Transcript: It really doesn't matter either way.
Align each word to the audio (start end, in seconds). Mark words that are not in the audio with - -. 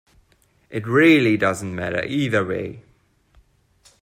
It 0.71 0.87
really 0.87 1.37
doesn't 1.37 1.75
matter 1.75 2.03
either 2.07 2.43
way. 2.43 2.81